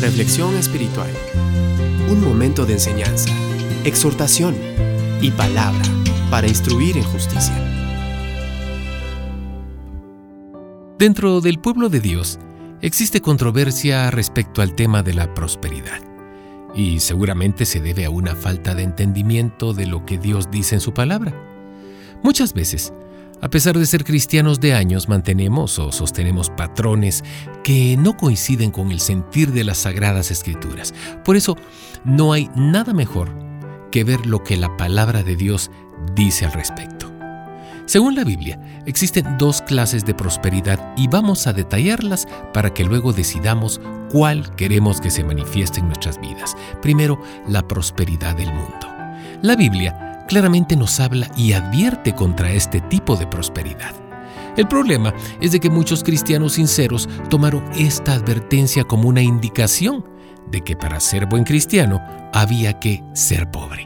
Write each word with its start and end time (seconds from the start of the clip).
Reflexión 0.00 0.54
espiritual. 0.54 1.10
Un 2.08 2.22
momento 2.22 2.64
de 2.64 2.74
enseñanza, 2.74 3.30
exhortación 3.84 4.54
y 5.20 5.32
palabra 5.32 5.82
para 6.30 6.46
instruir 6.46 6.96
en 6.96 7.02
justicia. 7.02 7.56
Dentro 11.00 11.40
del 11.40 11.58
pueblo 11.58 11.88
de 11.88 11.98
Dios 11.98 12.38
existe 12.80 13.20
controversia 13.20 14.12
respecto 14.12 14.62
al 14.62 14.76
tema 14.76 15.02
de 15.02 15.14
la 15.14 15.34
prosperidad. 15.34 16.00
Y 16.76 17.00
seguramente 17.00 17.64
se 17.64 17.80
debe 17.80 18.04
a 18.04 18.10
una 18.10 18.36
falta 18.36 18.76
de 18.76 18.84
entendimiento 18.84 19.74
de 19.74 19.86
lo 19.86 20.06
que 20.06 20.16
Dios 20.16 20.48
dice 20.48 20.76
en 20.76 20.80
su 20.80 20.94
palabra. 20.94 21.34
Muchas 22.22 22.54
veces 22.54 22.92
a 23.40 23.50
pesar 23.50 23.78
de 23.78 23.86
ser 23.86 24.04
cristianos 24.04 24.60
de 24.60 24.74
años, 24.74 25.08
mantenemos 25.08 25.78
o 25.78 25.92
sostenemos 25.92 26.50
patrones 26.50 27.22
que 27.62 27.96
no 27.96 28.16
coinciden 28.16 28.70
con 28.70 28.90
el 28.90 29.00
sentir 29.00 29.52
de 29.52 29.64
las 29.64 29.78
sagradas 29.78 30.30
escrituras. 30.30 30.92
Por 31.24 31.36
eso, 31.36 31.56
no 32.04 32.32
hay 32.32 32.50
nada 32.56 32.92
mejor 32.92 33.30
que 33.90 34.04
ver 34.04 34.26
lo 34.26 34.42
que 34.42 34.56
la 34.56 34.76
palabra 34.76 35.22
de 35.22 35.36
Dios 35.36 35.70
dice 36.14 36.46
al 36.46 36.52
respecto. 36.52 37.12
Según 37.86 38.16
la 38.16 38.24
Biblia, 38.24 38.60
existen 38.84 39.38
dos 39.38 39.62
clases 39.62 40.04
de 40.04 40.14
prosperidad 40.14 40.92
y 40.96 41.08
vamos 41.08 41.46
a 41.46 41.54
detallarlas 41.54 42.28
para 42.52 42.74
que 42.74 42.84
luego 42.84 43.14
decidamos 43.14 43.80
cuál 44.10 44.54
queremos 44.56 45.00
que 45.00 45.10
se 45.10 45.24
manifieste 45.24 45.80
en 45.80 45.86
nuestras 45.86 46.20
vidas. 46.20 46.54
Primero, 46.82 47.18
la 47.48 47.66
prosperidad 47.66 48.36
del 48.36 48.52
mundo. 48.52 48.88
La 49.40 49.56
Biblia 49.56 50.07
claramente 50.28 50.76
nos 50.76 51.00
habla 51.00 51.28
y 51.36 51.54
advierte 51.54 52.14
contra 52.14 52.52
este 52.52 52.80
tipo 52.82 53.16
de 53.16 53.26
prosperidad. 53.26 53.92
El 54.56 54.68
problema 54.68 55.12
es 55.40 55.52
de 55.52 55.60
que 55.60 55.70
muchos 55.70 56.04
cristianos 56.04 56.54
sinceros 56.54 57.08
tomaron 57.30 57.64
esta 57.76 58.12
advertencia 58.12 58.84
como 58.84 59.08
una 59.08 59.22
indicación 59.22 60.04
de 60.50 60.62
que 60.62 60.76
para 60.76 61.00
ser 61.00 61.26
buen 61.26 61.44
cristiano 61.44 62.00
había 62.32 62.78
que 62.78 63.02
ser 63.14 63.50
pobre. 63.50 63.84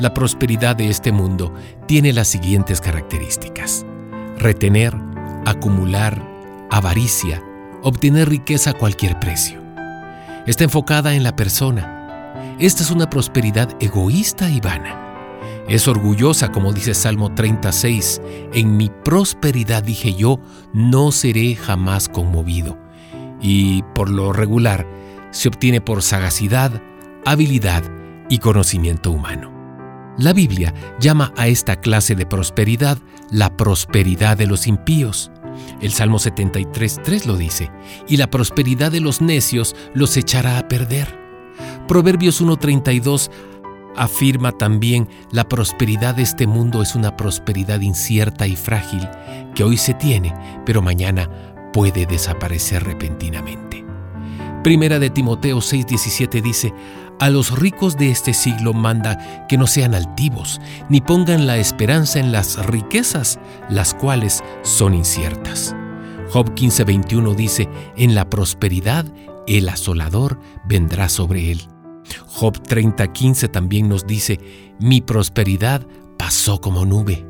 La 0.00 0.12
prosperidad 0.12 0.76
de 0.76 0.88
este 0.88 1.12
mundo 1.12 1.54
tiene 1.86 2.12
las 2.12 2.28
siguientes 2.28 2.80
características. 2.80 3.86
Retener, 4.38 4.94
acumular, 5.46 6.20
avaricia, 6.70 7.42
obtener 7.82 8.28
riqueza 8.28 8.70
a 8.70 8.74
cualquier 8.74 9.20
precio. 9.20 9.62
Está 10.46 10.64
enfocada 10.64 11.14
en 11.14 11.22
la 11.22 11.36
persona. 11.36 12.56
Esta 12.58 12.82
es 12.82 12.90
una 12.90 13.08
prosperidad 13.08 13.68
egoísta 13.80 14.50
y 14.50 14.60
vana. 14.60 15.03
Es 15.68 15.88
orgullosa, 15.88 16.52
como 16.52 16.72
dice 16.72 16.92
Salmo 16.92 17.34
36, 17.34 18.20
en 18.52 18.76
mi 18.76 18.90
prosperidad 19.04 19.82
dije 19.82 20.14
yo, 20.14 20.38
no 20.74 21.10
seré 21.10 21.56
jamás 21.56 22.08
conmovido. 22.08 22.78
Y 23.40 23.82
por 23.94 24.10
lo 24.10 24.32
regular, 24.32 24.86
se 25.30 25.48
obtiene 25.48 25.80
por 25.80 26.02
sagacidad, 26.02 26.82
habilidad 27.24 27.82
y 28.28 28.38
conocimiento 28.38 29.10
humano. 29.10 29.52
La 30.18 30.32
Biblia 30.32 30.72
llama 31.00 31.32
a 31.36 31.48
esta 31.48 31.76
clase 31.76 32.14
de 32.14 32.26
prosperidad 32.26 32.98
la 33.30 33.56
prosperidad 33.56 34.36
de 34.36 34.46
los 34.46 34.66
impíos. 34.66 35.32
El 35.80 35.92
Salmo 35.92 36.18
73.3 36.18 37.24
lo 37.24 37.36
dice, 37.36 37.70
y 38.06 38.18
la 38.18 38.28
prosperidad 38.28 38.92
de 38.92 39.00
los 39.00 39.20
necios 39.20 39.74
los 39.94 40.16
echará 40.16 40.58
a 40.58 40.68
perder. 40.68 41.18
Proverbios 41.88 42.42
1.32 42.42 43.30
afirma 43.96 44.52
también 44.52 45.08
la 45.30 45.44
prosperidad 45.44 46.14
de 46.14 46.22
este 46.22 46.46
mundo 46.46 46.82
es 46.82 46.94
una 46.94 47.16
prosperidad 47.16 47.80
incierta 47.80 48.46
y 48.46 48.56
frágil 48.56 49.08
que 49.54 49.64
hoy 49.64 49.76
se 49.76 49.94
tiene, 49.94 50.34
pero 50.64 50.82
mañana 50.82 51.28
puede 51.72 52.06
desaparecer 52.06 52.84
repentinamente. 52.84 53.84
Primera 54.62 54.98
de 54.98 55.10
Timoteo 55.10 55.58
6:17 55.58 56.40
dice, 56.40 56.72
a 57.20 57.30
los 57.30 57.56
ricos 57.56 57.96
de 57.96 58.10
este 58.10 58.34
siglo 58.34 58.72
manda 58.72 59.46
que 59.46 59.58
no 59.58 59.66
sean 59.66 59.94
altivos, 59.94 60.60
ni 60.88 61.00
pongan 61.00 61.46
la 61.46 61.58
esperanza 61.58 62.18
en 62.18 62.32
las 62.32 62.64
riquezas, 62.66 63.38
las 63.68 63.94
cuales 63.94 64.42
son 64.62 64.94
inciertas. 64.94 65.76
Job 66.30 66.54
15:21 66.54 67.34
dice, 67.34 67.68
en 67.96 68.14
la 68.14 68.28
prosperidad 68.30 69.04
el 69.46 69.68
asolador 69.68 70.40
vendrá 70.64 71.08
sobre 71.08 71.52
él 71.52 71.73
Job 72.26 72.58
30:15 72.62 73.50
también 73.50 73.88
nos 73.88 74.06
dice, 74.06 74.38
mi 74.80 75.00
prosperidad 75.00 75.86
pasó 76.18 76.60
como 76.60 76.84
nube. 76.84 77.26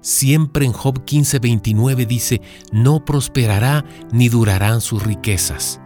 Siempre 0.00 0.66
en 0.66 0.72
Job 0.72 1.04
15:29 1.04 2.06
dice, 2.06 2.40
no 2.72 3.04
prosperará 3.04 3.84
ni 4.12 4.28
durarán 4.28 4.80
sus 4.80 5.02
riquezas. 5.02 5.80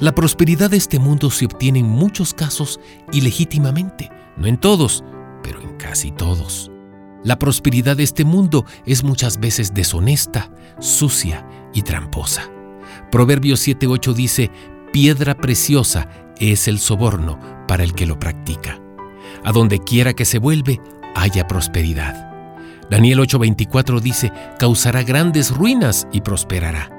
La 0.00 0.14
prosperidad 0.14 0.70
de 0.70 0.76
este 0.76 0.98
mundo 0.98 1.30
se 1.30 1.46
obtiene 1.46 1.80
en 1.80 1.88
muchos 1.88 2.34
casos 2.34 2.78
ilegítimamente, 3.10 4.10
no 4.36 4.46
en 4.46 4.58
todos, 4.58 5.02
pero 5.42 5.60
en 5.60 5.76
casi 5.76 6.12
todos. 6.12 6.70
La 7.24 7.38
prosperidad 7.38 7.96
de 7.96 8.04
este 8.04 8.24
mundo 8.24 8.64
es 8.86 9.02
muchas 9.02 9.40
veces 9.40 9.74
deshonesta, 9.74 10.50
sucia 10.78 11.44
y 11.74 11.82
tramposa. 11.82 12.48
Proverbios 13.10 13.66
7:8 13.66 14.14
dice, 14.14 14.50
piedra 14.92 15.34
preciosa 15.36 16.08
es 16.38 16.68
el 16.68 16.78
soborno 16.78 17.57
para 17.68 17.84
el 17.84 17.94
que 17.94 18.06
lo 18.06 18.18
practica. 18.18 18.80
A 19.44 19.52
donde 19.52 19.78
quiera 19.78 20.14
que 20.14 20.24
se 20.24 20.40
vuelve, 20.40 20.80
haya 21.14 21.46
prosperidad. 21.46 22.28
Daniel 22.90 23.20
8:24 23.20 24.00
dice, 24.00 24.32
causará 24.58 25.04
grandes 25.04 25.54
ruinas 25.54 26.08
y 26.10 26.22
prosperará. 26.22 26.90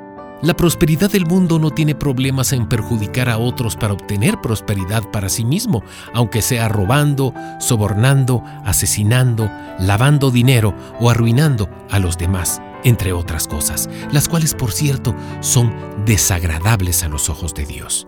La 0.42 0.54
prosperidad 0.54 1.12
del 1.12 1.26
mundo 1.26 1.60
no 1.60 1.70
tiene 1.70 1.96
problemas 1.96 2.54
en 2.54 2.70
perjudicar 2.70 3.28
a 3.28 3.38
otros 3.38 3.76
para 3.76 3.92
obtener 3.92 4.40
prosperidad 4.40 5.04
para 5.12 5.28
sí 5.28 5.44
mismo, 5.44 5.84
aunque 6.14 6.42
sea 6.42 6.70
robando, 6.70 7.34
sobornando, 7.60 8.42
asesinando, 8.64 9.52
lavando 9.80 10.32
dinero 10.32 10.74
o 11.02 11.10
arruinando 11.10 11.70
a 11.90 12.00
los 12.00 12.18
demás, 12.18 12.62
entre 12.86 13.12
otras 13.12 13.48
cosas, 13.48 13.90
las 14.14 14.30
cuales 14.30 14.54
por 14.54 14.72
cierto 14.72 15.14
son 15.42 15.74
desagradables 16.06 17.04
a 17.04 17.10
los 17.10 17.30
ojos 17.30 17.54
de 17.54 17.66
Dios. 17.66 18.08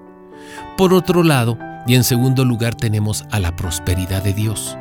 Por 0.78 0.94
otro 0.94 1.24
lado, 1.24 1.58
y 1.88 1.96
en 1.96 2.04
segundo 2.04 2.46
lugar 2.46 2.76
tenemos 2.76 3.26
a 3.32 3.40
la 3.40 3.56
prosperidad 3.56 4.24
de 4.24 4.34
Dios. 4.34 4.78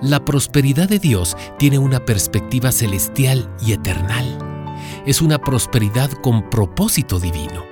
La 0.00 0.24
prosperidad 0.24 0.88
de 0.88 0.98
Dios 0.98 1.36
tiene 1.58 1.78
una 1.78 2.04
perspectiva 2.04 2.72
celestial 2.72 3.50
y 3.64 3.72
eternal. 3.72 4.38
Es 5.06 5.22
una 5.22 5.38
prosperidad 5.38 6.10
con 6.10 6.48
propósito 6.50 7.18
divino. 7.18 7.62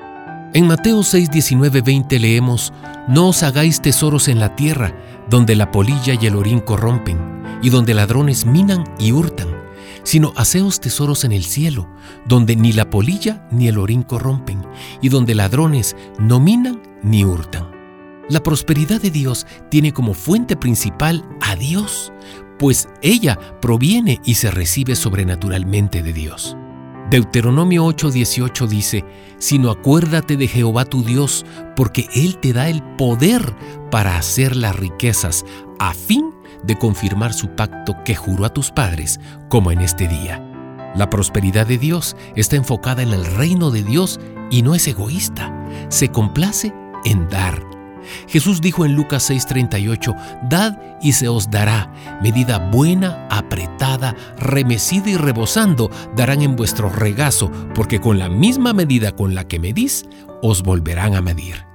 En 0.52 0.66
Mateo 0.66 1.02
6, 1.02 1.30
19, 1.30 1.80
20 1.80 2.18
leemos, 2.18 2.72
No 3.06 3.28
os 3.28 3.42
hagáis 3.42 3.80
tesoros 3.80 4.26
en 4.26 4.40
la 4.40 4.56
tierra, 4.56 4.94
donde 5.28 5.54
la 5.54 5.70
polilla 5.70 6.14
y 6.20 6.26
el 6.26 6.34
orín 6.34 6.58
corrompen, 6.58 7.18
y 7.62 7.70
donde 7.70 7.94
ladrones 7.94 8.46
minan 8.46 8.84
y 8.98 9.12
hurtan, 9.12 9.48
sino 10.02 10.32
haceos 10.36 10.80
tesoros 10.80 11.22
en 11.22 11.30
el 11.30 11.44
cielo, 11.44 11.88
donde 12.26 12.56
ni 12.56 12.72
la 12.72 12.90
polilla 12.90 13.46
ni 13.52 13.68
el 13.68 13.78
orín 13.78 14.02
corrompen, 14.02 14.66
y 15.00 15.08
donde 15.08 15.36
ladrones 15.36 15.94
no 16.18 16.40
minan 16.40 16.82
ni 17.02 17.24
hurtan. 17.24 17.69
La 18.30 18.40
prosperidad 18.40 19.00
de 19.00 19.10
Dios 19.10 19.44
tiene 19.70 19.92
como 19.92 20.14
fuente 20.14 20.56
principal 20.56 21.24
a 21.40 21.56
Dios, 21.56 22.12
pues 22.60 22.88
ella 23.02 23.36
proviene 23.60 24.20
y 24.24 24.34
se 24.34 24.52
recibe 24.52 24.94
sobrenaturalmente 24.94 26.00
de 26.00 26.12
Dios. 26.12 26.56
Deuteronomio 27.10 27.84
8:18 27.86 28.68
dice, 28.68 29.04
sino 29.38 29.68
acuérdate 29.72 30.36
de 30.36 30.46
Jehová 30.46 30.84
tu 30.84 31.02
Dios, 31.02 31.44
porque 31.74 32.08
Él 32.14 32.38
te 32.38 32.52
da 32.52 32.68
el 32.68 32.84
poder 32.96 33.42
para 33.90 34.16
hacer 34.16 34.54
las 34.54 34.76
riquezas, 34.76 35.44
a 35.80 35.92
fin 35.92 36.32
de 36.62 36.78
confirmar 36.78 37.32
su 37.32 37.48
pacto 37.56 37.96
que 38.04 38.14
juró 38.14 38.44
a 38.44 38.54
tus 38.54 38.70
padres, 38.70 39.18
como 39.48 39.72
en 39.72 39.80
este 39.80 40.06
día. 40.06 40.40
La 40.94 41.10
prosperidad 41.10 41.66
de 41.66 41.78
Dios 41.78 42.14
está 42.36 42.54
enfocada 42.54 43.02
en 43.02 43.12
el 43.12 43.24
reino 43.24 43.72
de 43.72 43.82
Dios 43.82 44.20
y 44.52 44.62
no 44.62 44.76
es 44.76 44.86
egoísta. 44.86 45.52
Se 45.88 46.10
complace 46.10 46.72
en 47.04 47.28
dar. 47.28 47.79
Jesús 48.28 48.60
dijo 48.60 48.84
en 48.84 48.94
Lucas 48.94 49.30
6:38, 49.30 50.14
Dad 50.48 50.78
y 51.02 51.12
se 51.12 51.28
os 51.28 51.50
dará, 51.50 51.92
medida 52.22 52.58
buena, 52.58 53.26
apretada, 53.30 54.14
remecida 54.38 55.10
y 55.10 55.16
rebosando, 55.16 55.90
darán 56.16 56.42
en 56.42 56.56
vuestro 56.56 56.88
regazo, 56.90 57.50
porque 57.74 58.00
con 58.00 58.18
la 58.18 58.28
misma 58.28 58.72
medida 58.72 59.12
con 59.12 59.34
la 59.34 59.44
que 59.44 59.58
medís, 59.58 60.04
os 60.42 60.62
volverán 60.62 61.14
a 61.14 61.20
medir. 61.20 61.69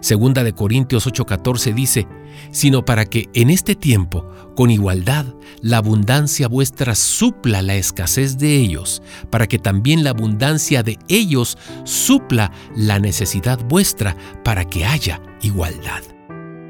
Segunda 0.00 0.44
de 0.44 0.52
Corintios 0.52 1.06
8:14 1.06 1.74
dice, 1.74 2.06
sino 2.50 2.84
para 2.84 3.04
que 3.04 3.28
en 3.34 3.50
este 3.50 3.74
tiempo, 3.74 4.26
con 4.54 4.70
igualdad, 4.70 5.26
la 5.60 5.78
abundancia 5.78 6.48
vuestra 6.48 6.94
supla 6.94 7.62
la 7.62 7.74
escasez 7.74 8.38
de 8.38 8.56
ellos, 8.56 9.02
para 9.30 9.46
que 9.46 9.58
también 9.58 10.04
la 10.04 10.10
abundancia 10.10 10.82
de 10.82 10.98
ellos 11.08 11.58
supla 11.84 12.52
la 12.74 12.98
necesidad 12.98 13.60
vuestra, 13.66 14.16
para 14.44 14.64
que 14.64 14.84
haya 14.84 15.20
igualdad. 15.42 16.02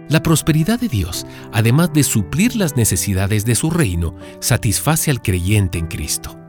La 0.09 0.23
prosperidad 0.23 0.79
de 0.79 0.89
Dios, 0.89 1.27
además 1.53 1.93
de 1.93 2.03
suplir 2.03 2.55
las 2.57 2.77
necesidades 2.77 3.47
de 3.47 3.55
su 3.55 3.71
reino, 3.71 4.15
satisface 4.41 5.11
al 5.11 5.23
creyente 5.23 5.79
en 5.79 5.87
Cristo. 5.87 6.42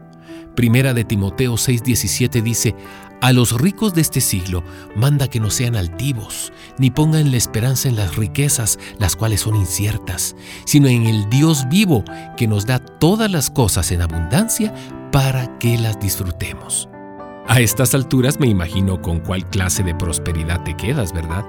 Primera 0.56 0.94
de 0.94 1.04
Timoteo 1.04 1.54
6:17 1.54 2.42
dice, 2.42 2.76
A 3.22 3.34
los 3.34 3.60
ricos 3.60 3.94
de 3.94 4.02
este 4.02 4.22
siglo 4.22 4.64
manda 4.96 5.28
que 5.28 5.40
no 5.40 5.50
sean 5.50 5.76
altivos, 5.76 6.54
ni 6.78 6.92
pongan 6.92 7.32
la 7.32 7.38
esperanza 7.38 7.90
en 7.90 7.96
las 7.96 8.16
riquezas, 8.16 8.78
las 9.00 9.16
cuales 9.16 9.42
son 9.42 9.56
inciertas, 9.56 10.36
sino 10.66 10.88
en 10.88 11.06
el 11.08 11.30
Dios 11.30 11.68
vivo 11.70 12.04
que 12.38 12.48
nos 12.48 12.66
da 12.66 12.80
todas 12.80 13.32
las 13.32 13.50
cosas 13.50 13.92
en 13.92 14.02
abundancia 14.02 14.74
para 15.12 15.58
que 15.58 15.78
las 15.78 16.00
disfrutemos. 16.00 16.90
A 17.48 17.60
estas 17.60 17.94
alturas 17.94 18.40
me 18.40 18.48
imagino 18.48 19.02
con 19.02 19.20
cuál 19.20 19.50
clase 19.50 19.84
de 19.84 19.96
prosperidad 19.96 20.64
te 20.64 20.76
quedas, 20.76 21.14
¿verdad? 21.14 21.46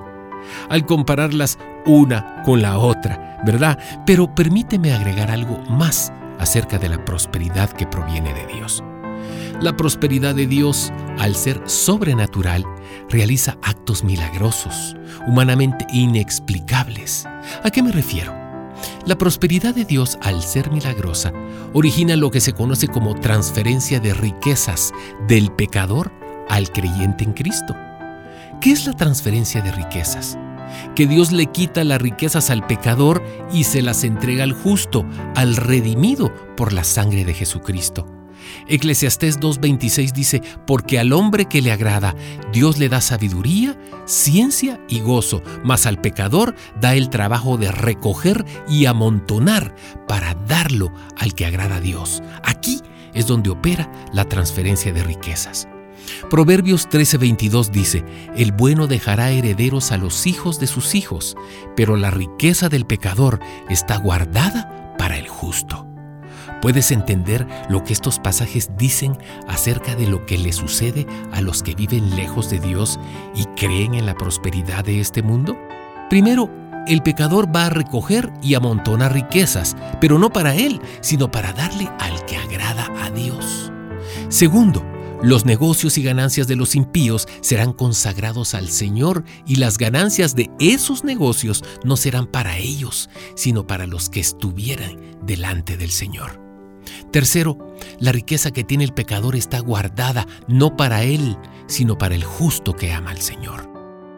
Al 0.69 0.87
compararlas 0.87 1.59
una 1.87 2.43
con 2.45 2.63
la 2.63 2.79
otra, 2.79 3.39
¿verdad? 3.45 3.79
Pero 4.07 4.35
permíteme 4.35 4.93
agregar 4.93 5.31
algo 5.31 5.59
más 5.69 6.13
acerca 6.39 6.79
de 6.79 6.89
la 6.89 7.05
prosperidad 7.05 7.71
que 7.71 7.87
proviene 7.87 8.35
de 8.35 8.47
Dios. 8.47 8.83
La 9.61 9.77
prosperidad 9.77 10.35
de 10.35 10.47
Dios, 10.47 10.93
al 11.19 11.35
ser 11.35 11.61
sobrenatural, 11.67 12.65
realiza 13.09 13.57
actos 13.63 14.05
milagrosos, 14.05 14.97
humanamente 15.27 15.87
inexplicables. 15.93 17.27
¿A 17.63 17.71
qué 17.71 17.83
me 17.83 17.93
refiero? 17.93 18.35
La 19.07 19.17
prosperidad 19.17 19.75
de 19.75 19.85
Dios, 19.85 20.19
al 20.23 20.43
ser 20.43 20.71
milagrosa, 20.71 21.33
origina 21.73 22.17
lo 22.17 22.31
que 22.31 22.41
se 22.41 22.53
conoce 22.53 22.89
como 22.89 23.15
transferencia 23.15 24.01
de 24.01 24.15
riquezas 24.15 24.93
del 25.29 25.53
pecador 25.53 26.13
al 26.49 26.71
creyente 26.71 27.25
en 27.25 27.33
Cristo. 27.33 27.75
¿Qué 28.61 28.73
es 28.73 28.87
la 28.87 28.95
transferencia 28.95 29.61
de 29.61 29.73
riquezas? 29.73 30.39
Que 30.97 31.07
Dios 31.07 31.33
le 31.33 31.47
quita 31.47 31.85
las 31.85 32.01
riquezas 32.01 32.51
al 32.51 32.67
pecador 32.67 33.23
y 33.53 33.65
se 33.65 33.83
las 33.83 34.05
entrega 34.05 34.45
al 34.45 34.53
justo, 34.53 35.05
al 35.37 35.57
redimido 35.57 36.35
por 36.57 36.73
la 36.73 36.85
sangre 36.85 37.25
de 37.25 37.35
Jesucristo. 37.35 38.07
Eclesiastés 38.69 39.41
2.26 39.41 40.13
dice, 40.13 40.43
porque 40.67 40.99
al 40.99 41.13
hombre 41.13 41.47
que 41.47 41.63
le 41.63 41.73
agrada, 41.73 42.15
Dios 42.53 42.79
le 42.79 42.89
da 42.89 43.01
sabiduría, 43.01 43.79
ciencia 44.05 44.81
y 44.89 45.01
gozo, 45.01 45.43
mas 45.63 45.87
al 45.87 46.01
pecador 46.01 46.55
da 46.81 46.95
el 46.95 47.11
trabajo 47.11 47.57
de 47.57 47.71
recoger 47.71 48.45
y 48.69 48.87
amontonar 48.87 49.75
para 50.09 50.35
darlo 50.47 50.93
al 51.17 51.35
que 51.35 51.47
agrada 51.47 51.77
a 51.77 51.81
Dios. 51.81 52.23
Aquí 52.43 52.81
es 53.15 53.27
donde 53.27 53.51
opera 53.51 53.91
la 54.13 54.25
transferencia 54.25 54.93
de 54.93 55.03
riquezas. 55.03 55.69
Proverbios 56.31 56.89
13:22 56.89 57.71
dice, 57.71 58.05
El 58.37 58.53
bueno 58.53 58.87
dejará 58.87 59.31
herederos 59.31 59.93
a 59.93 59.97
los 59.97 60.27
hijos 60.27 60.61
de 60.61 60.67
sus 60.67 60.95
hijos, 60.95 61.37
pero 61.77 61.97
la 61.97 62.11
riqueza 62.11 62.69
del 62.69 62.87
pecador 62.87 63.41
está 63.71 63.97
guardada 63.97 64.95
para 64.99 65.17
el 65.19 65.29
justo. 65.29 65.94
¿Puedes 66.65 66.93
entender 66.93 67.47
lo 67.69 67.85
que 67.85 67.93
estos 67.93 68.19
pasajes 68.19 68.71
dicen 68.79 69.19
acerca 69.47 69.95
de 69.97 70.07
lo 70.07 70.25
que 70.25 70.39
le 70.39 70.51
sucede 70.51 71.07
a 71.31 71.43
los 71.43 71.63
que 71.63 71.75
viven 71.75 72.17
lejos 72.17 72.49
de 72.49 72.59
Dios 72.59 72.99
y 73.37 73.45
creen 73.55 73.93
en 73.93 74.07
la 74.07 74.15
prosperidad 74.15 74.83
de 74.83 74.99
este 74.99 75.23
mundo? 75.23 75.59
Primero, 76.09 76.49
el 76.89 77.03
pecador 77.03 77.55
va 77.55 77.67
a 77.67 77.69
recoger 77.69 78.33
y 78.43 78.55
amontonar 78.55 79.13
riquezas, 79.13 79.77
pero 80.01 80.19
no 80.19 80.31
para 80.31 80.55
él, 80.55 80.81
sino 81.03 81.31
para 81.31 81.53
darle 81.53 81.87
al 81.99 82.25
que 82.25 82.39
agrada 82.39 82.89
a 82.99 83.11
Dios. 83.11 83.71
Segundo, 84.31 84.83
los 85.23 85.45
negocios 85.45 85.99
y 85.99 86.03
ganancias 86.03 86.47
de 86.47 86.57
los 86.57 86.77
impíos 86.77 87.29
serán 87.43 87.75
consagrados 87.75 88.55
al 88.55 88.71
Señor 88.71 89.25
y 89.47 89.57
las 89.57 89.77
ganancias 89.77 90.35
de 90.35 90.51
esos 90.61 91.05
negocios 91.05 91.63
no 91.85 91.99
serán 91.99 92.27
para 92.27 92.57
ellos, 92.57 93.11
sino 93.37 93.67
para 93.67 93.87
los 93.87 94.09
que 94.09 94.21
estuvieran 94.21 94.99
delante 95.27 95.77
del 95.77 95.91
Señor. 95.91 96.44
Tercero, 97.11 97.59
la 97.99 98.13
riqueza 98.13 98.51
que 98.51 98.65
tiene 98.65 98.85
el 98.85 98.95
pecador 98.95 99.37
está 99.37 99.61
guardada 99.61 100.27
no 100.49 100.77
para 100.77 101.05
él, 101.05 101.37
sino 101.67 101.99
para 101.99 102.15
el 102.15 102.25
justo 102.25 102.75
que 102.75 102.93
ama 102.93 103.11
al 103.11 103.21
Señor. 103.21 103.73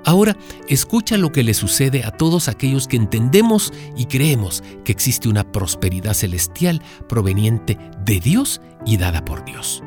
Ahora, 0.04 0.36
escucha 0.68 1.16
lo 1.16 1.32
que 1.32 1.42
le 1.42 1.52
sucede 1.52 2.04
a 2.04 2.12
todos 2.12 2.48
aquellos 2.48 2.86
que 2.86 2.96
entendemos 2.96 3.72
y 3.96 4.06
creemos 4.06 4.62
que 4.84 4.92
existe 4.92 5.28
una 5.28 5.50
prosperidad 5.50 6.14
celestial 6.14 6.80
proveniente 7.08 7.76
de 8.04 8.20
Dios 8.20 8.60
y 8.86 8.98
dada 8.98 9.24
por 9.24 9.44
Dios. 9.44 9.82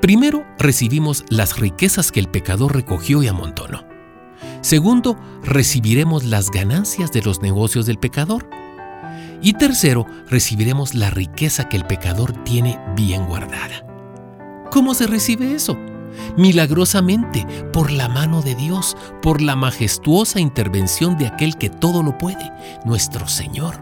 Primero, 0.00 0.44
recibimos 0.58 1.24
las 1.28 1.58
riquezas 1.58 2.10
que 2.10 2.20
el 2.20 2.28
pecador 2.28 2.74
recogió 2.74 3.22
y 3.22 3.28
amontonó. 3.28 3.84
Segundo, 4.62 5.16
recibiremos 5.44 6.24
las 6.24 6.50
ganancias 6.50 7.12
de 7.12 7.20
los 7.20 7.42
negocios 7.42 7.84
del 7.84 7.98
pecador. 7.98 8.48
Y 9.42 9.54
tercero, 9.54 10.06
recibiremos 10.28 10.94
la 10.94 11.10
riqueza 11.10 11.68
que 11.68 11.76
el 11.76 11.84
pecador 11.84 12.32
tiene 12.44 12.78
bien 12.94 13.26
guardada. 13.26 13.84
¿Cómo 14.70 14.94
se 14.94 15.08
recibe 15.08 15.54
eso? 15.54 15.76
Milagrosamente, 16.36 17.44
por 17.72 17.90
la 17.90 18.08
mano 18.08 18.40
de 18.40 18.54
Dios, 18.54 18.96
por 19.20 19.42
la 19.42 19.56
majestuosa 19.56 20.38
intervención 20.38 21.18
de 21.18 21.26
aquel 21.26 21.56
que 21.56 21.70
todo 21.70 22.02
lo 22.04 22.16
puede, 22.18 22.52
nuestro 22.84 23.26
Señor. 23.26 23.80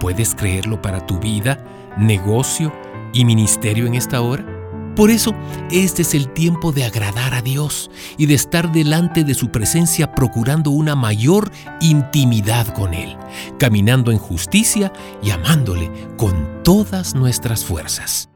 ¿Puedes 0.00 0.34
creerlo 0.34 0.80
para 0.80 1.06
tu 1.06 1.18
vida, 1.18 1.62
negocio 1.98 2.72
y 3.12 3.24
ministerio 3.24 3.86
en 3.86 3.94
esta 3.94 4.22
hora? 4.22 4.57
Por 4.98 5.12
eso, 5.12 5.32
este 5.70 6.02
es 6.02 6.12
el 6.12 6.28
tiempo 6.34 6.72
de 6.72 6.82
agradar 6.82 7.32
a 7.32 7.40
Dios 7.40 7.88
y 8.16 8.26
de 8.26 8.34
estar 8.34 8.72
delante 8.72 9.22
de 9.22 9.32
su 9.34 9.52
presencia 9.52 10.12
procurando 10.12 10.72
una 10.72 10.96
mayor 10.96 11.52
intimidad 11.80 12.66
con 12.74 12.94
Él, 12.94 13.16
caminando 13.60 14.10
en 14.10 14.18
justicia 14.18 14.92
y 15.22 15.30
amándole 15.30 15.88
con 16.16 16.64
todas 16.64 17.14
nuestras 17.14 17.64
fuerzas. 17.64 18.28